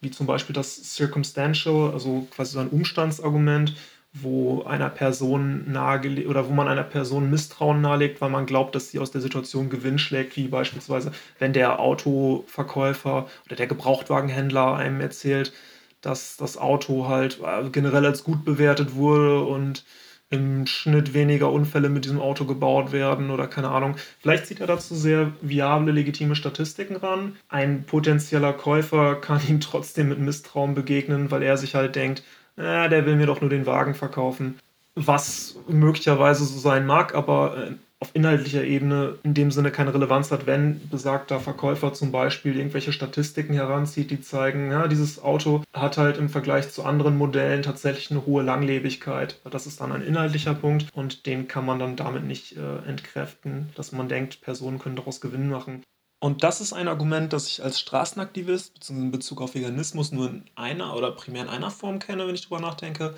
[0.00, 3.74] wie zum Beispiel das Circumstantial, also quasi so ein Umstandsargument,
[4.12, 8.90] wo einer Person nahegelegt oder wo man einer Person Misstrauen nahelegt, weil man glaubt, dass
[8.90, 15.00] sie aus der Situation Gewinn schlägt, wie beispielsweise, wenn der Autoverkäufer oder der Gebrauchtwagenhändler einem
[15.00, 15.52] erzählt,
[16.00, 19.84] dass das Auto halt äh, generell als gut bewertet wurde und
[20.30, 23.96] im Schnitt weniger Unfälle mit diesem Auto gebaut werden oder keine Ahnung.
[24.20, 27.36] Vielleicht zieht er dazu sehr viable, legitime Statistiken ran.
[27.48, 32.22] Ein potenzieller Käufer kann ihm trotzdem mit Misstrauen begegnen, weil er sich halt denkt,
[32.58, 34.58] äh, der will mir doch nur den Wagen verkaufen.
[34.94, 40.30] Was möglicherweise so sein mag, aber äh, auf inhaltlicher Ebene in dem Sinne keine Relevanz
[40.30, 45.98] hat, wenn besagter Verkäufer zum Beispiel irgendwelche Statistiken heranzieht, die zeigen, ja, dieses Auto hat
[45.98, 49.40] halt im Vergleich zu anderen Modellen tatsächlich eine hohe Langlebigkeit.
[49.50, 53.70] Das ist dann ein inhaltlicher Punkt und den kann man dann damit nicht äh, entkräften,
[53.74, 55.82] dass man denkt, Personen können daraus Gewinn machen.
[56.20, 60.44] Und das ist ein Argument, das ich als Straßenaktivist in Bezug auf Veganismus nur in
[60.56, 63.14] einer oder primär in einer Form kenne, wenn ich drüber nachdenke.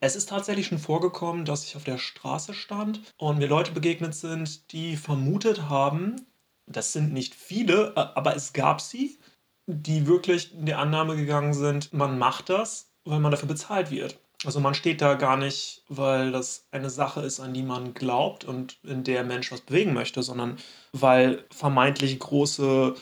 [0.00, 4.14] Es ist tatsächlich schon vorgekommen, dass ich auf der Straße stand und mir Leute begegnet
[4.16, 6.16] sind, die vermutet haben,
[6.66, 9.18] das sind nicht viele, aber es gab sie,
[9.66, 14.18] die wirklich in die Annahme gegangen sind, man macht das, weil man dafür bezahlt wird.
[14.44, 18.44] Also man steht da gar nicht, weil das eine Sache ist, an die man glaubt
[18.44, 20.56] und in der Mensch was bewegen möchte, sondern
[20.92, 22.94] weil vermeintlich große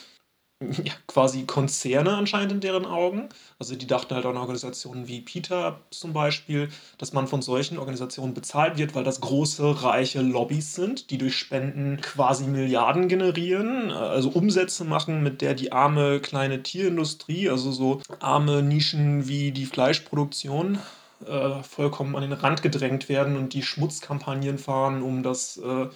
[0.85, 3.31] ja, quasi Konzerne anscheinend in deren Augen.
[3.59, 8.35] Also die dachten halt an Organisationen wie PETA zum Beispiel, dass man von solchen Organisationen
[8.35, 14.29] bezahlt wird, weil das große, reiche Lobbys sind, die durch Spenden quasi Milliarden generieren, also
[14.29, 20.79] Umsätze machen, mit der die arme kleine Tierindustrie, also so arme Nischen wie die Fleischproduktion,
[21.27, 25.89] äh, vollkommen an den Rand gedrängt werden und die Schmutzkampagnen fahren, um das äh,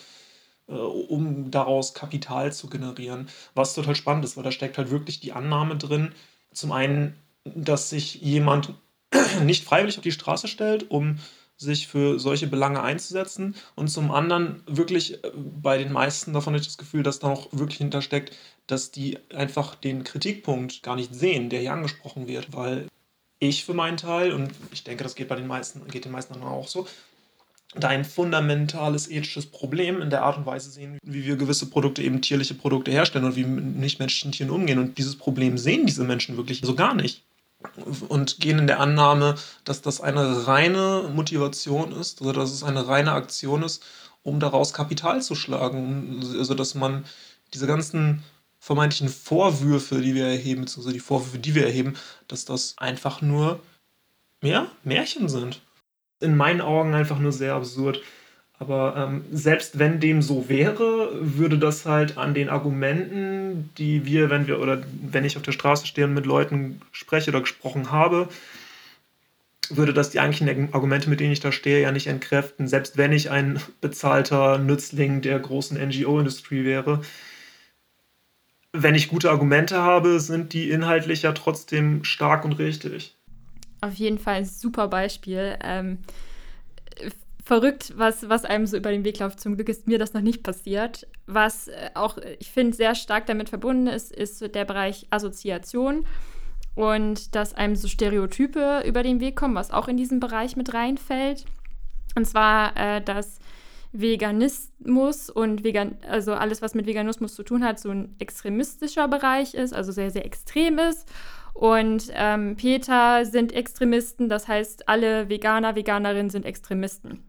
[0.67, 3.29] äh, um daraus Kapital zu generieren.
[3.55, 6.13] Was total spannend ist, weil da steckt halt wirklich die Annahme drin,
[6.53, 8.73] zum einen, dass sich jemand
[9.43, 11.19] nicht freiwillig auf die Straße stellt, um
[11.57, 16.61] sich für solche Belange einzusetzen und zum anderen wirklich äh, bei den meisten davon habe
[16.61, 18.35] ich das Gefühl, dass da auch wirklich hintersteckt,
[18.67, 22.89] dass die einfach den Kritikpunkt gar nicht sehen, der hier angesprochen wird, weil
[23.49, 26.43] ich für meinen Teil, und ich denke, das geht bei den meisten, geht den meisten
[26.43, 26.87] auch so,
[27.77, 32.03] da ein fundamentales ethisches Problem in der Art und Weise sehen, wie wir gewisse Produkte,
[32.03, 34.79] eben tierliche Produkte herstellen und wie mit nichtmenschlichen Tieren umgehen.
[34.79, 37.23] Und dieses Problem sehen diese Menschen wirklich so gar nicht.
[38.09, 42.87] Und gehen in der Annahme, dass das eine reine Motivation ist, oder dass es eine
[42.87, 43.83] reine Aktion ist,
[44.23, 46.21] um daraus Kapital zu schlagen.
[46.39, 47.05] Also dass man
[47.55, 48.23] diese ganzen
[48.65, 51.97] vermeintlichen Vorwürfe, die wir erheben, beziehungsweise die Vorwürfe, die wir erheben,
[52.29, 53.61] dass das einfach nur
[54.43, 55.61] ja, Märchen sind
[56.21, 58.01] in meinen Augen einfach nur sehr absurd.
[58.59, 64.31] Aber ähm, selbst wenn dem so wäre, würde das halt an den Argumenten, die wir,
[64.31, 67.91] wenn wir oder wenn ich auf der Straße stehe und mit Leuten spreche oder gesprochen
[67.91, 68.29] habe,
[69.69, 73.13] würde das die eigentlichen Argumente, mit denen ich da stehe, ja nicht entkräften, selbst wenn
[73.13, 77.03] ich ein bezahlter Nützling der großen NGO-Industrie wäre.
[78.77, 83.17] Wenn ich gute Argumente habe, sind die inhaltlich ja trotzdem stark und richtig
[83.85, 85.57] auf jeden Fall ein super Beispiel.
[85.63, 85.99] Ähm,
[87.45, 89.41] verrückt, was, was einem so über den Weg läuft.
[89.41, 91.07] Zum Glück ist mir das noch nicht passiert.
[91.27, 96.07] Was äh, auch, ich finde, sehr stark damit verbunden ist, ist der Bereich Assoziation
[96.75, 100.73] und dass einem so Stereotype über den Weg kommen, was auch in diesen Bereich mit
[100.73, 101.45] reinfällt.
[102.17, 103.39] Und zwar, äh, dass
[103.95, 109.55] Veganismus und Vegan, also alles, was mit Veganismus zu tun hat, so ein extremistischer Bereich
[109.55, 111.09] ist, also sehr, sehr extrem ist
[111.55, 117.23] und ähm, Peter sind Extremisten, das heißt, alle Veganer, Veganerinnen sind Extremisten.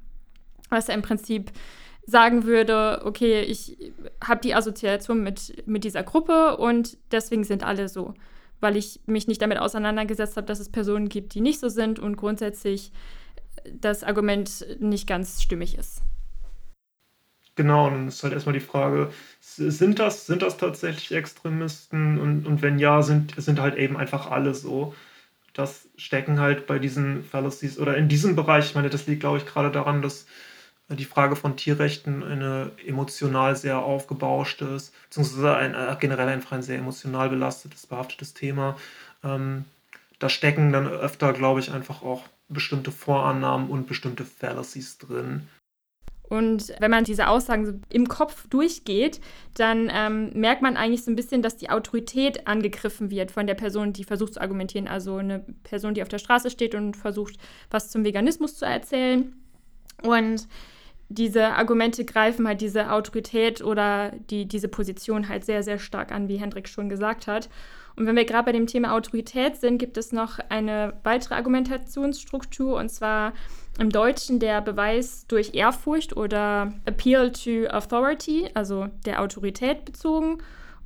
[0.70, 1.52] Was er im Prinzip
[2.08, 3.78] sagen würde, okay, ich
[4.24, 8.16] habe die Assoziation mit, mit dieser Gruppe und deswegen sind alle so,
[8.60, 12.00] weil ich mich nicht damit auseinandergesetzt habe, dass es Personen gibt, die nicht so sind
[12.00, 12.92] und grundsätzlich
[13.72, 16.02] das Argument nicht ganz stimmig ist.
[17.56, 22.20] Genau, und dann ist halt erstmal die Frage, sind das, sind das tatsächlich Extremisten?
[22.20, 24.94] Und, und wenn ja, sind, sind halt eben einfach alle so.
[25.54, 29.38] Das stecken halt bei diesen Fallacies oder in diesem Bereich, ich meine, das liegt, glaube
[29.38, 30.28] ich, gerade daran, dass
[30.90, 36.64] die Frage von Tierrechten eine emotional sehr aufgebauschte ist, beziehungsweise ein, äh, generell einfach ein
[36.64, 38.78] sehr emotional belastetes, behaftetes Thema.
[39.24, 39.66] Ähm,
[40.20, 45.48] da stecken dann öfter, glaube ich, einfach auch bestimmte Vorannahmen und bestimmte Fallacies drin,
[46.30, 49.22] und wenn man diese Aussagen so im Kopf durchgeht,
[49.56, 53.54] dann ähm, merkt man eigentlich so ein bisschen, dass die Autorität angegriffen wird von der
[53.54, 54.88] Person, die versucht zu argumentieren.
[54.88, 57.38] Also eine Person, die auf der Straße steht und versucht,
[57.70, 59.34] was zum Veganismus zu erzählen.
[60.02, 60.48] Und
[61.10, 66.28] diese Argumente greifen halt diese Autorität oder die, diese Position halt sehr, sehr stark an,
[66.28, 67.50] wie Hendrik schon gesagt hat.
[67.96, 72.76] Und wenn wir gerade bei dem Thema Autorität sind, gibt es noch eine weitere Argumentationsstruktur
[72.78, 73.34] und zwar
[73.80, 80.40] im Deutschen der Beweis durch Ehrfurcht oder Appeal to Authority, also der Autorität bezogen.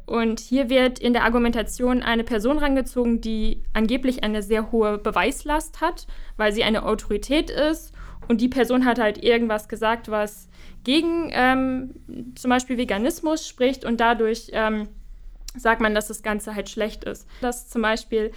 [0.05, 5.81] Und hier wird in der Argumentation eine Person rangezogen, die angeblich eine sehr hohe Beweislast
[5.81, 7.93] hat, weil sie eine Autorität ist.
[8.27, 10.49] Und die Person hat halt irgendwas gesagt, was
[10.83, 13.85] gegen ähm, zum Beispiel Veganismus spricht.
[13.85, 14.87] Und dadurch ähm,
[15.55, 17.27] sagt man, dass das Ganze halt schlecht ist.
[17.41, 18.31] Dass zum Beispiel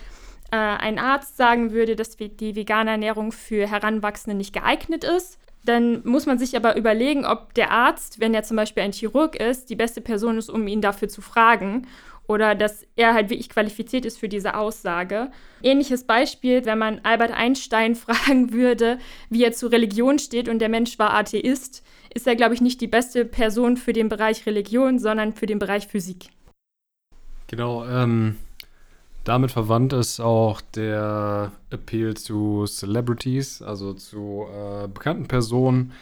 [0.53, 6.03] äh, ein Arzt sagen würde, dass die vegane Ernährung für Heranwachsende nicht geeignet ist, dann
[6.05, 9.71] muss man sich aber überlegen, ob der Arzt, wenn er zum Beispiel ein Chirurg ist,
[9.71, 11.87] die beste Person ist, um ihn dafür zu fragen
[12.27, 15.31] oder dass er halt wirklich qualifiziert ist für diese Aussage.
[15.62, 18.99] Ähnliches Beispiel, wenn man Albert Einstein fragen würde,
[19.31, 22.81] wie er zu Religion steht und der Mensch war Atheist, ist er, glaube ich, nicht
[22.81, 26.27] die beste Person für den Bereich Religion, sondern für den Bereich Physik.
[27.47, 28.37] Genau, ähm,
[29.25, 35.93] damit verwandt ist auch der Appeal zu Celebrities, also zu äh, bekannten Personen.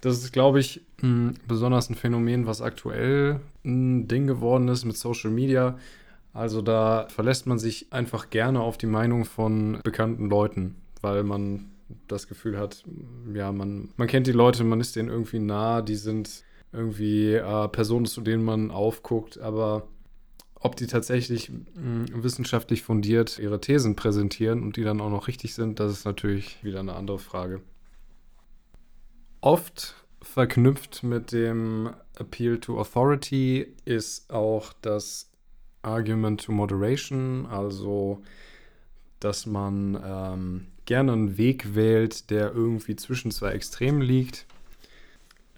[0.00, 4.96] Das ist, glaube ich, mh, besonders ein Phänomen, was aktuell ein Ding geworden ist mit
[4.96, 5.78] Social Media.
[6.32, 11.70] Also da verlässt man sich einfach gerne auf die Meinung von bekannten Leuten, weil man
[12.08, 12.84] das Gefühl hat,
[13.32, 17.68] ja, man, man kennt die Leute, man ist denen irgendwie nah, die sind irgendwie äh,
[17.68, 19.86] Personen, zu denen man aufguckt, aber
[20.66, 25.28] ob die tatsächlich mh, hm, wissenschaftlich fundiert ihre Thesen präsentieren und die dann auch noch
[25.28, 27.60] richtig sind, das ist natürlich wieder eine andere Frage.
[29.40, 35.30] Oft verknüpft mit dem Appeal to Authority ist auch das
[35.82, 38.22] Argument to Moderation, also
[39.20, 44.46] dass man ähm, gerne einen Weg wählt, der irgendwie zwischen zwei Extremen liegt.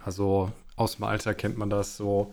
[0.04, 2.30] Also aus dem Alter kennt man das so,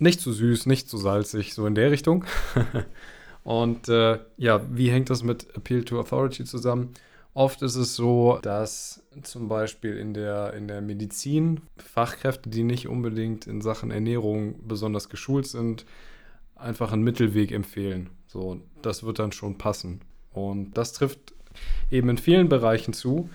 [0.00, 2.24] nicht zu süß, nicht zu salzig, so in der Richtung.
[3.44, 6.94] Und äh, ja, wie hängt das mit Appeal to Authority zusammen?
[7.32, 12.88] Oft ist es so, dass zum Beispiel in der, in der Medizin Fachkräfte, die nicht
[12.88, 15.86] unbedingt in Sachen Ernährung besonders geschult sind,
[16.56, 18.10] einfach einen Mittelweg empfehlen.
[18.26, 20.00] So, das wird dann schon passen.
[20.32, 21.34] Und das trifft
[21.90, 23.30] eben in vielen Bereichen zu.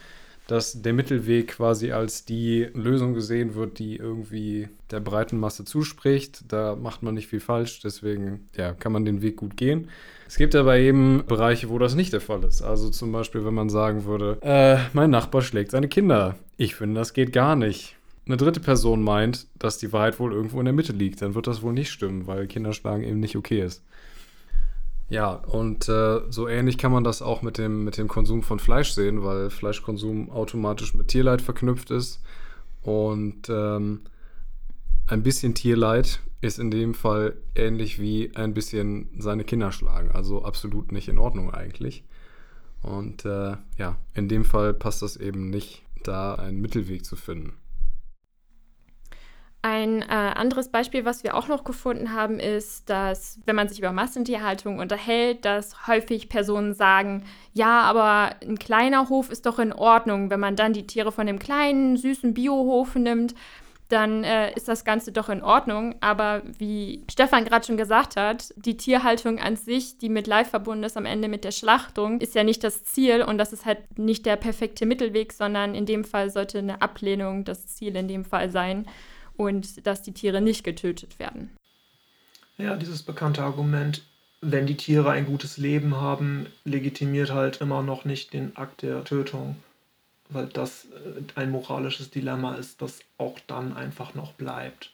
[0.47, 6.43] Dass der Mittelweg quasi als die Lösung gesehen wird, die irgendwie der breiten Masse zuspricht.
[6.47, 9.89] Da macht man nicht viel falsch, deswegen ja, kann man den Weg gut gehen.
[10.27, 12.61] Es gibt aber eben Bereiche, wo das nicht der Fall ist.
[12.61, 16.35] Also zum Beispiel, wenn man sagen würde, äh, mein Nachbar schlägt seine Kinder.
[16.57, 17.95] Ich finde, das geht gar nicht.
[18.27, 21.45] Eine dritte Person meint, dass die Wahrheit wohl irgendwo in der Mitte liegt, dann wird
[21.45, 23.83] das wohl nicht stimmen, weil Kinderschlagen eben nicht okay ist.
[25.07, 28.57] Ja, und äh, so ähnlich kann man das auch mit dem, mit dem Konsum von
[28.57, 32.21] Fleisch sehen, weil Fleischkonsum automatisch mit Tierleid verknüpft ist.
[32.81, 34.01] Und ähm,
[35.07, 40.11] ein bisschen Tierleid ist in dem Fall ähnlich wie ein bisschen seine Kinder schlagen.
[40.11, 42.03] Also absolut nicht in Ordnung eigentlich.
[42.81, 47.53] Und äh, ja, in dem Fall passt das eben nicht, da einen Mittelweg zu finden.
[49.65, 53.79] Ein äh, anderes Beispiel, was wir auch noch gefunden haben, ist, dass wenn man sich
[53.79, 59.73] über Massentierhaltung unterhält, dass häufig Personen sagen, ja, aber ein kleiner Hof ist doch in
[59.73, 60.29] Ordnung.
[60.29, 63.33] Wenn man dann die Tiere von dem kleinen, süßen Biohof nimmt,
[63.89, 65.95] dann äh, ist das Ganze doch in Ordnung.
[65.99, 70.83] Aber wie Stefan gerade schon gesagt hat, die Tierhaltung an sich, die mit Live verbunden
[70.83, 73.97] ist, am Ende mit der Schlachtung, ist ja nicht das Ziel und das ist halt
[73.97, 78.25] nicht der perfekte Mittelweg, sondern in dem Fall sollte eine Ablehnung das Ziel in dem
[78.25, 78.85] Fall sein
[79.37, 81.51] und dass die Tiere nicht getötet werden.
[82.57, 84.03] Ja, dieses bekannte Argument,
[84.41, 89.03] wenn die Tiere ein gutes Leben haben, legitimiert halt immer noch nicht den Akt der
[89.03, 89.57] Tötung,
[90.29, 94.91] weil das äh, ein moralisches Dilemma ist, das auch dann einfach noch bleibt.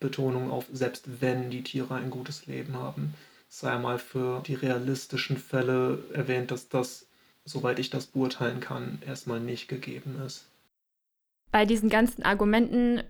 [0.00, 3.14] Betonung auf, selbst wenn die Tiere ein gutes Leben haben.
[3.48, 7.06] sei einmal für die realistischen Fälle erwähnt, dass das,
[7.44, 10.44] soweit ich das beurteilen kann, erstmal nicht gegeben ist.
[11.50, 13.02] Bei diesen ganzen Argumenten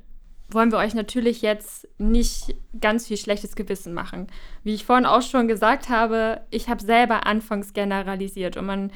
[0.50, 4.28] wollen wir euch natürlich jetzt nicht ganz viel schlechtes Gewissen machen.
[4.64, 8.90] Wie ich vorhin auch schon gesagt habe, ich habe selber anfangs generalisiert und man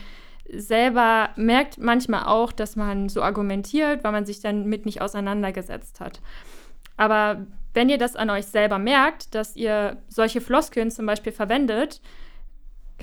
[0.50, 6.00] selber merkt manchmal auch, dass man so argumentiert, weil man sich dann mit nicht auseinandergesetzt
[6.00, 6.20] hat.
[6.96, 12.00] Aber wenn ihr das an euch selber merkt, dass ihr solche Floskeln zum Beispiel verwendet,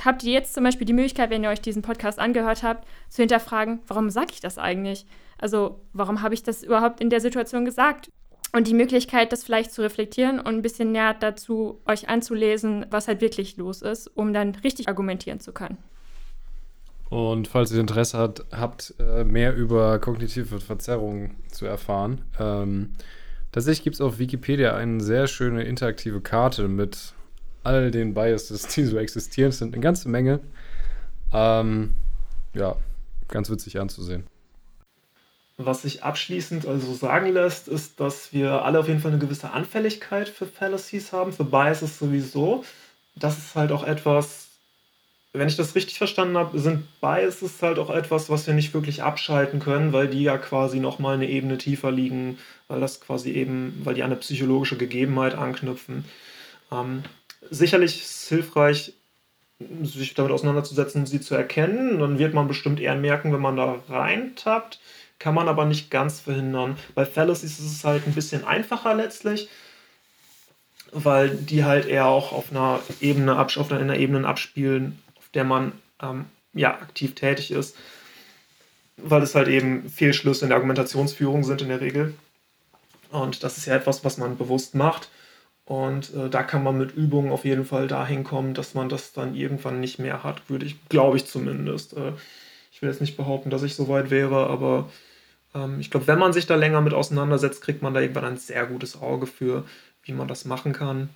[0.03, 3.21] habt ihr jetzt zum Beispiel die Möglichkeit, wenn ihr euch diesen Podcast angehört habt, zu
[3.21, 5.05] hinterfragen, warum sage ich das eigentlich?
[5.37, 8.11] Also warum habe ich das überhaupt in der Situation gesagt?
[8.53, 13.07] Und die Möglichkeit, das vielleicht zu reflektieren und ein bisschen näher dazu euch anzulesen, was
[13.07, 15.77] halt wirklich los ist, um dann richtig argumentieren zu können.
[17.09, 22.91] Und falls ihr Interesse hat, habt, äh, mehr über kognitive Verzerrungen zu erfahren, ähm,
[23.51, 27.13] tatsächlich gibt es auf Wikipedia eine sehr schöne interaktive Karte mit
[27.63, 29.49] all den Biases, die so existieren.
[29.49, 30.39] Es sind eine ganze Menge.
[31.33, 31.95] Ähm,
[32.53, 32.75] ja,
[33.27, 34.23] ganz witzig anzusehen.
[35.61, 39.51] Was sich abschließend also sagen lässt, ist, dass wir alle auf jeden Fall eine gewisse
[39.51, 42.63] Anfälligkeit für Fallacies haben, für Biases sowieso.
[43.17, 44.47] Das ist halt auch etwas,
[45.33, 49.03] wenn ich das richtig verstanden habe, sind Biases halt auch etwas, was wir nicht wirklich
[49.03, 52.37] abschalten können, weil die ja quasi nochmal eine Ebene tiefer liegen,
[52.69, 56.05] weil das quasi eben, weil die an eine psychologische Gegebenheit anknüpfen.
[56.71, 57.03] Ähm,
[57.49, 58.93] sicherlich ist es hilfreich,
[59.83, 61.99] sich damit auseinanderzusetzen, sie zu erkennen.
[61.99, 64.79] Dann wird man bestimmt eher merken, wenn man da reintappt
[65.19, 66.77] kann man aber nicht ganz verhindern.
[66.95, 69.49] Bei Fallacies ist es halt ein bisschen einfacher letztlich,
[70.91, 75.73] weil die halt eher auch auf einer Ebene, auf einer Ebene abspielen, auf der man
[76.01, 77.75] ähm, ja, aktiv tätig ist,
[78.97, 82.15] weil es halt eben Fehlschlüsse in der Argumentationsführung sind in der Regel.
[83.11, 85.09] Und das ist ja etwas, was man bewusst macht.
[85.65, 89.13] Und äh, da kann man mit Übungen auf jeden Fall dahin kommen, dass man das
[89.13, 91.95] dann irgendwann nicht mehr hat, würde ich, glaube ich zumindest.
[91.95, 92.13] Äh,
[92.71, 94.89] ich will jetzt nicht behaupten, dass ich so weit wäre, aber
[95.55, 98.37] ähm, ich glaube, wenn man sich da länger mit auseinandersetzt, kriegt man da irgendwann ein
[98.37, 99.65] sehr gutes Auge für,
[100.03, 101.09] wie man das machen kann.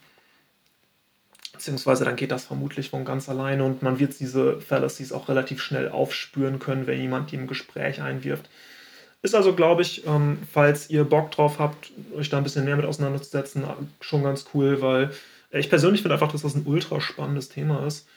[1.54, 5.62] Beziehungsweise dann geht das vermutlich von ganz alleine und man wird diese Fallacies auch relativ
[5.62, 8.50] schnell aufspüren können, wenn jemand die im Gespräch einwirft.
[9.22, 12.76] Ist also, glaube ich, ähm, falls ihr Bock drauf habt, euch da ein bisschen mehr
[12.76, 13.64] mit auseinanderzusetzen,
[14.02, 15.12] schon ganz cool, weil
[15.52, 18.08] ich persönlich finde einfach, dass das ein ultra spannendes Thema ist.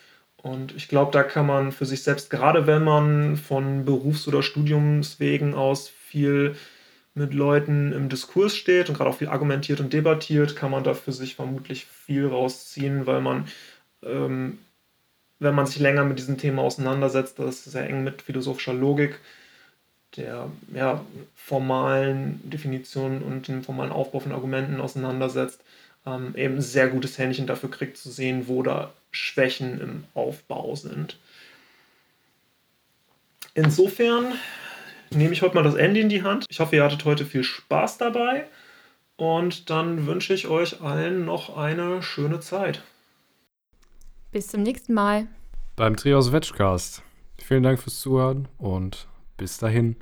[0.42, 4.42] Und ich glaube, da kann man für sich selbst, gerade wenn man von Berufs- oder
[4.42, 6.56] Studiumswegen aus viel
[7.14, 10.94] mit Leuten im Diskurs steht und gerade auch viel argumentiert und debattiert, kann man da
[10.94, 13.48] für sich vermutlich viel rausziehen, weil man,
[14.02, 14.58] ähm,
[15.38, 19.18] wenn man sich länger mit diesem Thema auseinandersetzt, das sehr eng mit philosophischer Logik,
[20.16, 21.04] der ja,
[21.34, 25.62] formalen Definitionen und dem formalen Aufbau von Argumenten auseinandersetzt,
[26.06, 31.16] ähm, eben sehr gutes Händchen dafür kriegt zu sehen, wo da Schwächen im Aufbau sind.
[33.54, 34.34] Insofern
[35.10, 36.46] nehme ich heute mal das Ende in die Hand.
[36.48, 38.46] Ich hoffe, ihr hattet heute viel Spaß dabei
[39.16, 42.82] und dann wünsche ich euch allen noch eine schöne Zeit.
[44.32, 45.26] Bis zum nächsten Mal.
[45.76, 47.02] Beim Trios Wedgecast.
[47.38, 49.96] Vielen Dank fürs Zuhören und bis dahin.